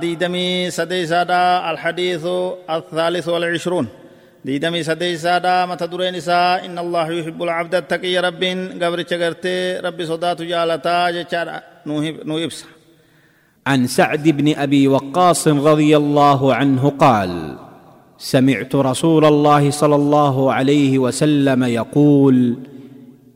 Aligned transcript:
ديدمي 0.00 0.70
سديسادا 0.70 1.70
الحديث 1.70 2.26
الثالث 2.70 3.28
والعشرون. 3.28 3.86
ديدمي 4.44 4.82
سديسادا 4.82 5.66
متى 5.66 5.86
درين 5.86 6.14
إن 6.30 6.78
الله 6.78 7.10
يحب 7.12 7.42
العبد 7.42 7.74
التقي 7.74 8.18
رب 8.18 8.44
قبر 8.82 8.98
شجرتي 9.10 9.78
ربي 9.78 10.06
صدات 10.06 10.42
جالتا 10.42 11.10
جچار 11.10 11.48
نوهبس 12.26 12.64
عن 13.66 13.86
سعد 13.86 14.28
بن 14.28 14.54
أبي 14.54 14.88
وقاص 14.88 15.48
رضي 15.48 15.96
الله 15.96 16.54
عنه 16.54 16.90
قال 16.98 17.56
سمعت 18.18 18.74
رسول 18.74 19.24
الله 19.24 19.70
صلى 19.70 19.94
الله 19.94 20.52
عليه 20.52 20.98
وسلم 20.98 21.64
يقول 21.64 22.56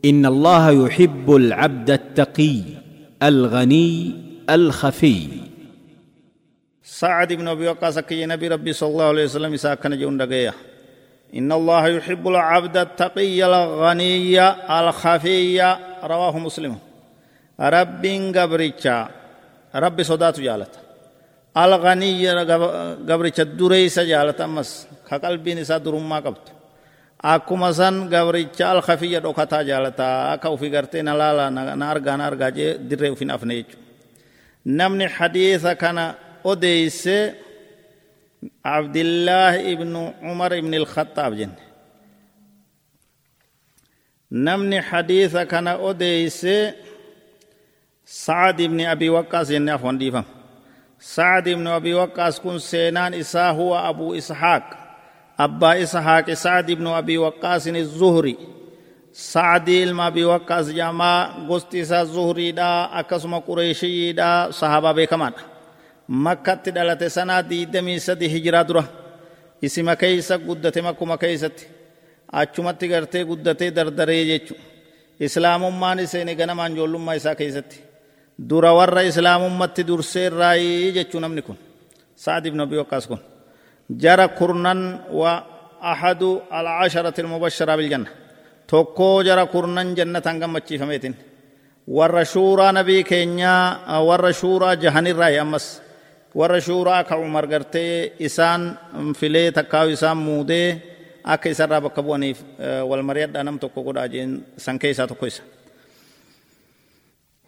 إن 0.05 0.25
الله 0.25 0.85
يحب 0.85 1.35
العبد 1.35 1.89
التقي 1.91 2.61
الغني 3.23 4.11
الخفي. 4.49 5.50
سعد 6.83 7.33
بن 7.33 7.47
أبي 7.47 7.67
وقاص 7.67 7.99
كي 7.99 8.25
نبي 8.25 8.47
ربي 8.47 8.73
صلى 8.73 8.89
الله 8.89 9.05
عليه 9.05 9.23
وسلم 9.23 9.55
ساكن 9.55 9.99
جون 9.99 10.17
دغيا 10.17 10.53
إن 11.35 11.51
الله 11.51 11.87
يحب 11.87 12.27
العبد 12.27 12.77
التقي 12.77 13.45
الغني 13.45 14.39
الخفي 14.79 15.75
رواه 16.03 16.39
مسلم. 16.39 16.77
رب 17.59 18.05
قبرچا 18.35 19.07
رب 19.75 20.03
صدات 20.03 20.39
جالت 20.39 20.73
الغني 21.57 22.29
قبرچا 23.09 23.43
دريس 23.43 23.99
جالت 23.99 24.41
امس 24.41 24.87
كقلبين 25.09 25.59
نساء 25.59 25.77
درما 25.77 26.19
قبط. 26.19 26.45
akkuma 27.23 27.71
san 27.73 28.09
gabricha 28.09 28.71
alkhafiyya 28.73 29.21
dhokataa 29.21 29.63
jaalataa 29.63 30.31
akka 30.33 30.49
ufi 30.49 30.69
gartee 30.69 31.03
na 31.03 31.13
laala 31.13 31.51
na 31.51 31.85
argaa 31.93 32.17
na 32.17 32.25
argaa 32.25 32.51
jee 32.51 32.77
dirree 32.89 33.11
ufin 33.13 33.29
afne 33.29 33.53
jechu 33.61 33.77
namni 34.65 35.05
odeyse 36.43 37.35
abdillaah 38.63 39.53
ibnu 39.73 40.01
umar 40.31 40.51
ibni 40.59 40.75
ilkhaxaab 40.81 41.33
jenne 41.39 41.61
namni 44.31 44.77
hadiisa 44.89 45.45
kana 45.45 45.77
odeyse 45.89 46.75
sacad 48.05 48.59
ibni 48.59 48.83
abi 48.93 49.07
waqqaas 49.15 49.47
jenne 49.53 49.71
afwan 49.77 49.97
dhiifam 49.99 50.25
sacad 51.13 51.47
ibnu 51.47 51.69
abi 51.79 51.91
waqqaas 51.93 52.35
kun 52.43 52.59
seenaan 52.59 53.13
isaa 53.13 53.51
huwa 53.57 53.77
abuu 53.89 54.15
ishaaq 54.15 54.65
abbaa 55.37 55.75
ishaaq 55.83 56.27
sacad 56.43 56.69
ibnu 56.69 56.89
abi 56.99 57.15
waqqaasin 57.17 57.75
الzuhri 57.75 58.35
sacdii 59.11 59.83
ilma 59.83 60.05
abi 60.05 60.23
waqqaas 60.23 60.67
jamaa 60.79 61.45
gosti 61.47 61.79
isaa 61.83 62.05
zuhriidha 62.05 62.69
akkasuma 62.99 63.41
qureeshiyiidha 63.47 64.29
sahaabaa 64.59 64.93
beekamaadha 64.93 65.50
makkatti 66.07 66.71
dhalate 66.71 67.09
sanaa 67.09 67.49
diidamii 67.49 67.99
sadi 67.99 68.29
hijiraa 68.29 68.67
dura 68.67 68.83
isima 69.61 69.95
keeysa 69.95 70.37
guddate 70.37 70.81
makkuma 70.81 71.17
keeysatti 71.17 71.67
achumatti 72.31 72.87
gartee 72.87 73.25
guddatee 73.25 73.75
dardaree 73.75 74.25
jechu 74.25 74.55
islaamummaan 75.19 75.99
iseene 75.99 76.35
ganamaan 76.35 76.71
ijoollummaa 76.71 77.13
isaa 77.13 77.35
keeysatti 77.35 77.83
dura 78.49 78.73
warra 78.73 79.01
islaamummatti 79.01 79.87
dursee 79.87 80.25
irraayii 80.25 80.91
jechuu 80.91 81.19
namni 81.19 81.41
kun 81.41 81.57
sa'ad 82.15 82.45
ibnu 82.45 82.63
abi 82.63 82.77
waqqaas 82.77 83.07
kun 83.07 83.21
جرى 83.91 84.27
كرنان 84.27 84.99
وأحد 85.11 86.23
العشرة 86.59 87.21
المبشرة 87.21 87.75
بالجنة 87.75 88.09
توكو 88.67 89.21
جرى 89.21 89.45
كرنان 89.45 89.95
جنة 89.95 90.23
أنقم 90.27 90.59
فميتين 90.59 91.15
ور 91.87 92.23
شورى 92.23 92.71
نبي 92.71 93.03
كينيا 93.03 93.55
ور 93.99 94.31
شورى 94.31 94.75
جهن 96.35 96.45
الرأي 96.45 96.57
أمس 96.57 96.59
ور 96.59 96.59
شورى 96.59 97.03
كعمر 97.03 97.45
قرتي 97.45 98.11
إسان 98.25 98.75
فيلي 99.13 99.51
تكاو 99.51 99.93
إسان 99.93 100.17
مودي 100.17 100.79
أكي 101.25 101.53
سرى 101.53 101.79
بكبواني 101.79 102.35
والمريد 102.59 103.37
أنم 103.37 103.57
توكو 103.57 103.91
قد 103.91 103.97
أجين 103.97 104.43
سنكيسا 104.57 105.05
توكويسا 105.05 105.43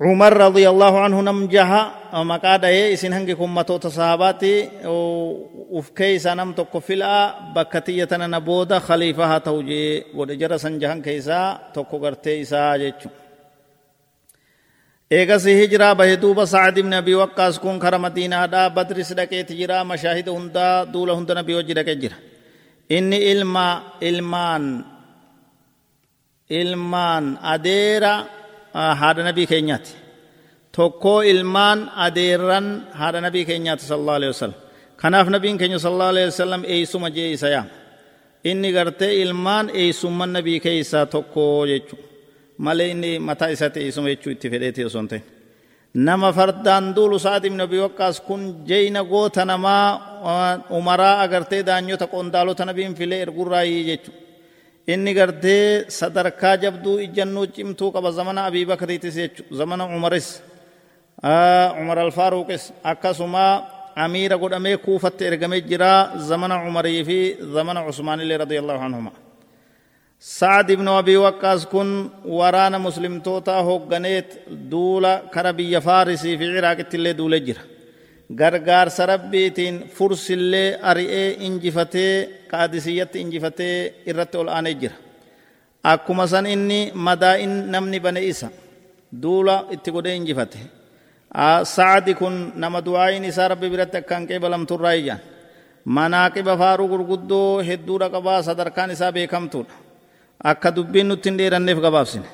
عمر 0.02 0.38
رضي 0.38 0.70
الله 0.70 1.00
عنه 1.00 1.22
نمجها 1.22 1.94
مقاد 2.14 2.66
اسن 2.66 3.14
هنگي 3.14 3.36
كمتو 3.36 3.78
تصحاباتي 3.78 4.70
وف 4.86 5.90
كيسا 5.90 6.34
نم 6.34 6.52
تكو 6.54 6.80
فلا 6.80 7.40
بكتية 7.56 8.08
نبودا 8.12 8.80
خليفة 8.80 9.38
توجي 9.38 10.04
ودجر 10.16 10.58
سنجهن 10.58 11.02
كيسا 11.02 11.60
تكو 11.74 11.98
غرتي 11.98 12.42
إسا 12.42 12.94
جيچو 15.14 15.20
eegas 15.20 15.44
hijiraa 15.46 15.96
bahe 16.00 16.16
duuba 16.24 16.44
sacad 16.54 16.78
ibni 16.78 16.96
abi 16.96 17.14
waqqaas 17.22 17.56
kun 17.64 17.80
kara 17.84 17.98
madiinaadha 18.06 18.62
badris 18.76 19.10
dhaqeeti 19.20 19.54
jira 19.60 19.78
mashaahida 19.92 20.32
hundaa 20.38 20.86
duula 20.94 21.14
hunda 21.18 21.34
nabii 21.40 21.56
wajji 21.60 21.74
dhaqe 21.78 21.94
jira 22.02 22.18
inni 22.98 23.18
ilma 23.32 23.68
ilmaan 24.10 24.64
ilmaan 26.60 27.26
adeera 27.54 28.14
haadha 29.02 29.24
nabii 29.30 29.48
keenyaati 29.52 29.92
tokkoo 30.78 31.22
ilmaan 31.34 31.80
adeerran 32.06 32.68
haadha 33.00 33.20
nabii 33.26 33.46
keenyaati 33.50 33.84
sallallahu 33.90 34.16
alaihi 34.20 34.34
wasallam 34.36 34.60
kanaaf 35.02 35.28
nabiin 35.36 35.58
keenya 35.62 35.80
sallallahu 35.86 36.14
alaihi 36.16 36.30
wasallam 36.34 36.62
eeysuma 36.74 37.10
jee 37.16 37.30
isa 37.36 37.48
yaama 37.56 37.72
inni 38.50 38.70
gartee 38.78 39.12
ilmaan 39.24 39.66
eeysumman 39.82 40.30
nabii 40.38 40.60
keeysaa 40.66 41.06
tokkoo 41.16 41.68
jechu 41.72 41.96
malee 42.58 42.90
inni 42.92 43.20
mataa 43.20 43.48
isaatti 43.48 43.80
eeysuma 43.80 44.10
jechuu 44.10 44.32
itti 44.32 44.50
fedheeti 44.50 44.86
osoo 44.86 45.02
hin 45.02 45.08
ta'in 45.08 45.24
nama 45.94 46.34
fardaan 46.34 46.96
duulu 46.96 47.20
sa'ad 47.20 47.46
ibn 47.46 47.62
abi 47.62 47.78
kun 48.28 48.66
jeyna 48.66 49.04
goota 49.04 49.46
namaa 49.46 50.68
umaraa 50.70 51.22
agartee 51.22 51.64
daanyota 51.66 52.08
qondaalota 52.08 52.66
nabiin 52.66 52.96
filee 52.96 53.22
ergurraayii 53.22 53.84
jechuudha 53.86 54.22
inni 54.88 55.14
gartee 55.14 55.86
sadarkaa 55.90 56.58
jabduu 56.58 57.00
ijjannuu 57.00 57.46
cimtuu 57.46 57.92
qaba 57.92 58.12
zamana 58.12 58.46
abii 58.46 58.66
bakriitis 58.66 59.16
jechu 59.16 59.44
zamana 59.52 59.86
umaris 59.86 60.44
umar 61.82 62.00
alfaaruqis 62.00 62.74
akkasuma 62.84 63.64
amiira 63.96 64.38
godhamee 64.38 64.78
kuufatti 64.78 65.26
ergamee 65.26 65.62
jira 65.62 66.12
zamana 66.18 66.64
umarii 66.68 67.04
fi 67.06 67.38
zamana 67.54 67.86
usmaanillee 67.86 68.38
radiallahu 70.24 70.32
anhuma 70.32 70.32
sa'ad 70.32 70.70
ibnu 70.70 70.92
abii 70.92 71.18
waqqaas 71.18 71.68
kun 71.68 72.12
waraana 72.26 72.80
muslimtootaa 72.80 73.62
hoogganeet 73.62 74.48
duula 74.72 75.22
kara 75.34 75.54
biyya 75.54 75.82
faarisii 75.82 76.38
fi 76.38 76.46
ciraaqitti 76.46 76.98
illee 76.98 77.18
duulee 77.18 77.40
jira 77.40 77.62
gargaarsa 78.36 79.06
rabbiitiin 79.06 79.90
fursillee 79.90 80.80
ari'ee 80.82 81.38
injifatee 81.48 82.48
qaadisiyyatti 82.52 83.22
injifatee 83.22 83.94
irratti 84.06 84.38
ol 84.38 84.48
aanee 84.48 84.74
jira 84.74 84.96
akkuma 85.84 86.28
san 86.28 86.46
inni 86.46 86.92
madaa'in 86.96 87.72
namni 87.72 88.00
bane 88.00 88.22
isa 88.26 88.48
duula 89.22 89.66
itti 89.72 89.92
godhee 89.92 90.16
injifate 90.16 90.60
sa'adi 91.64 92.14
kun 92.16 92.54
nama 92.56 92.82
du'aayin 92.86 93.24
isaa 93.26 93.48
rabbi 93.48 93.70
biratti 93.70 93.98
akkaan 93.98 94.28
qeebalamturraa 94.28 94.94
ijaan 94.94 95.20
manaaqiba 95.86 96.58
faaruu 96.58 96.88
gurguddoo 96.88 97.62
hedduudha 97.70 98.10
qabaa 98.10 98.42
sadarkaan 98.44 98.92
isaa 98.92 99.12
beekamtuudha 99.12 99.93
akka 100.52 100.70
dubbiin 100.78 101.08
nutti 101.12 101.28
hin 101.30 101.38
dheeranneef 101.40 101.80
gabaabsine 101.86 102.28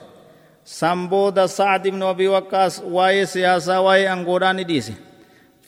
san 0.79 0.99
booda 1.11 1.43
sa'ad 1.57 1.83
ibnu 1.91 2.05
abii 2.13 2.29
waqqaas 2.35 2.73
waa'ee 2.95 3.25
siyaasaa 3.33 3.79
waa'ee 3.87 4.07
angoodhaa 4.15 4.53
ni 4.57 4.63
dhiise 4.69 4.93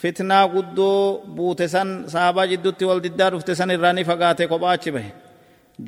fitnaa 0.01 0.45
guddoo 0.53 0.99
buute 1.37 1.65
san 1.73 1.89
sahabaa 2.13 2.47
jiddutti 2.51 2.83
wal 2.89 3.01
diddaa 3.05 3.29
dhufte 3.33 3.53
san 3.59 3.69
irraa 3.75 3.93
ni 3.97 4.03
fagaate 4.11 4.43
kophaa 4.51 4.73
achi 4.77 4.91
bahe 4.95 5.11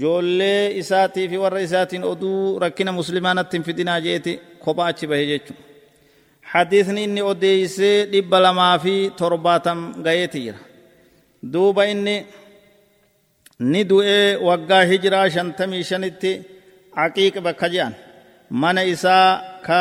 joollee 0.02 0.62
isaatii 0.82 1.28
fi 1.32 1.38
warra 1.44 1.62
isaatiin 1.68 2.04
oduu 2.12 2.60
rakkina 2.64 2.92
muslimaanatti 3.00 3.56
hin 3.58 3.66
fidinaa 3.70 4.00
jeeti 4.06 4.34
kophaa 4.66 4.88
achi 4.94 5.06
bahe 5.12 5.26
jechu 5.32 5.54
hadiisni 6.54 7.02
inni 7.08 7.22
odeeysee 7.32 7.98
dhibba 8.14 8.38
lamaa 8.46 8.76
fi 8.86 8.94
torbaatam 9.20 9.80
gayeeti 10.06 10.40
jira 10.46 10.60
duuba 11.54 11.84
inni 11.94 12.16
ni 13.60 13.84
du'ee 13.90 14.36
waggaa 14.48 14.84
hijiraa 14.92 15.30
shantamii 15.36 15.84
shanitti 15.90 16.32
aqiiq 17.06 17.36
bakka 17.46 17.68
je'an 17.74 17.94
mana 18.62 18.82
isaa 18.94 19.28
ka 19.68 19.80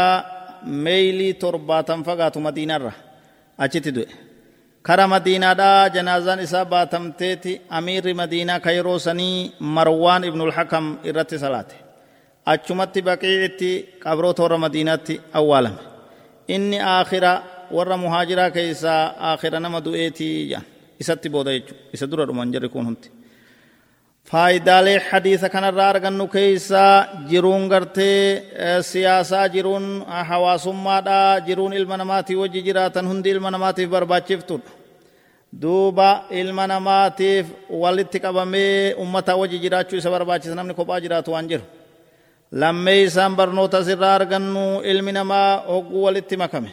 meeylii 0.84 1.34
torbaatam 1.42 2.00
fagaatu 2.08 2.38
madiinarra 2.46 2.92
achitti 3.64 3.90
du'e 3.96 4.08
kara 4.86 5.04
madiinaadhaa 5.14 5.88
janaazaan 5.94 6.40
isaa 6.46 6.64
baatamteeti 6.72 7.52
amiirri 7.78 8.14
madiinaa 8.20 8.60
ka 8.64 8.70
yeroo 8.76 8.98
sanii 9.06 9.36
marwaan 9.76 10.22
ibnulhakam 10.30 10.86
irratti 11.08 11.36
salaate 11.44 11.76
achumatti 12.52 13.00
baqiicitti 13.08 13.70
qabroota 14.04 14.40
warra 14.44 14.58
madiinaatti 14.64 15.14
awwaalame 15.38 15.80
inni 16.54 16.78
aakhira 16.94 17.32
warra 17.76 17.96
muhaajiraa 18.04 18.50
keeysaa 18.56 19.02
aakhira 19.30 19.58
nama 19.64 19.78
du'eetii 19.86 20.34
jedhan 20.50 20.64
isatti 21.02 21.28
booda 21.34 21.50
jechu 21.56 21.74
isa 21.94 22.06
dura 22.10 22.24
dhuman 22.28 22.48
jarri 22.54 22.68
kun 22.74 22.84
hundi 22.88 23.08
faayidaalee 24.30 24.98
hadiisa 25.10 25.48
kanarraa 25.54 25.88
argannu 25.92 26.26
keeysaa 26.34 27.06
jiruun 27.30 27.64
gartee 27.72 28.42
siyaasaa 28.90 29.48
jiruun 29.54 29.86
hawaasummaadha 30.30 31.18
jiruun 31.46 31.72
ilma 31.80 31.96
namaatii 32.02 32.36
wajji 32.42 32.60
jiraatan 32.68 33.06
hundi 33.10 33.28
ilma 33.34 33.50
namaatiif 33.54 33.88
barbaachiftuudha 33.94 34.70
duuba 35.62 36.08
ilma 36.40 36.64
namaatiif 36.72 37.46
walitti 37.82 38.18
qabamee 38.24 38.94
ummata 39.04 39.32
waji 39.40 39.58
jiraachuu 39.64 39.96
isa 40.00 40.10
barbaachisa 40.14 40.54
namni 40.58 40.74
kophaa 40.80 41.00
jiraatu 41.04 41.30
waan 41.34 41.48
jiru 41.50 41.64
lammee 42.62 43.02
isaan 43.08 43.32
barnoota 43.38 43.78
sirraa 43.88 44.14
argannu 44.20 44.64
ilmi 44.92 45.12
namaa 45.18 45.50
hogguu 45.72 46.02
walitti 46.06 46.36
makame 46.42 46.70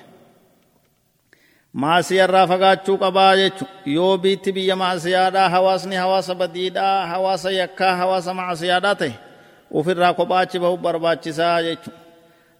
maasiyarraa 1.74 2.48
fagaachuu 2.48 2.98
qabaa 2.98 3.36
jechu 3.38 3.66
yoo 3.86 4.18
biitti 4.18 4.52
biyya 4.52 4.76
maasiyaadhaa 4.76 5.50
hawaasni 5.50 5.96
hawaasa 5.96 6.36
badiidhaa 6.36 7.08
hawaasa 7.08 7.52
yakkaa 7.52 7.96
hawaasa 7.96 8.34
maasiyaadhaa 8.34 8.96
ta'e 8.96 9.14
ufirraa 9.72 10.14
kophaachi 10.14 10.60
bahu 10.60 10.78
barbaachisaa 10.78 11.62
jechu 11.68 11.92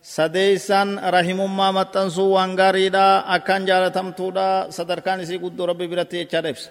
sadeeysan 0.02 1.00
rahimummaa 1.16 1.72
maxxansuu 1.72 2.34
waan 2.36 2.56
gaariidha 2.56 3.06
akkaan 3.36 3.66
jaalatamtuudha 3.68 4.48
sadarkaan 4.78 5.22
isii 5.26 5.40
guddoo 5.44 5.66
rabbi 5.66 5.88
biratti 5.92 6.18
jechaadha 6.22 6.50
ibsa 6.54 6.70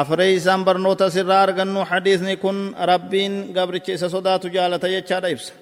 afreeysan 0.00 0.64
barnoota 0.64 1.10
sirraa 1.10 1.42
argannu 1.46 1.84
hadiisni 1.90 2.36
kun 2.36 2.58
rabbiin 2.90 3.34
gabricha 3.54 3.92
isa 3.92 4.08
sodaatu 4.08 4.48
jaalata 4.56 4.88
jechaadha 4.88 5.28
ibsa 5.34 5.52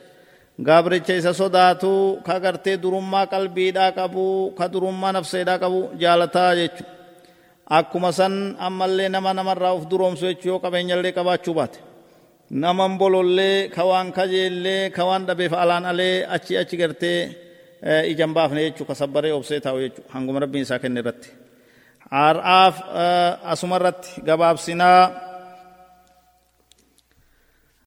gabricha 0.69 1.15
isa 1.21 1.33
sodaatu 1.41 1.93
ka 2.27 2.35
gartee 2.45 2.77
durummaa 2.83 3.27
qalbiidhaa 3.33 3.91
qabu 3.99 4.25
ka 4.59 4.65
durummaa 4.73 5.13
nafseedhaa 5.17 5.59
qabu 5.65 5.81
jaalataa 6.03 6.53
jechu 6.61 6.85
akkuma 7.79 8.11
san 8.19 8.35
ammallee 8.67 9.09
nama 9.15 9.31
namarraa 9.39 9.75
uf 9.79 9.85
duroomsu 9.91 10.25
jechuu 10.31 10.49
yoo 10.53 10.61
qabeenyallee 10.65 11.13
qabaachuu 11.19 11.55
baate 11.59 11.79
naman 12.63 12.93
bolollee 13.01 13.59
ka 13.75 13.83
waan 13.91 14.09
kajeellee 14.19 14.83
ka 14.97 15.03
waan 15.09 15.23
dhabeef 15.29 15.53
alaan 15.63 15.85
alee 15.93 16.17
achi 16.35 16.53
achi 16.63 16.77
gartee 16.83 17.21
ijan 18.13 18.33
baafne 18.37 18.61
jechuu 18.67 18.95
sabbaree 19.03 19.33
obsee 19.39 19.61
taa'u 19.65 19.79
jechuu 19.85 20.05
hanguma 20.15 20.39
rabbiin 20.45 20.65
isaa 20.67 20.83
kenne 20.83 21.01
irratti 21.03 21.29
har'aaf 22.17 22.77
asuma 23.53 23.77
irratti 23.81 24.11
gabaabsinaa 24.29 25.01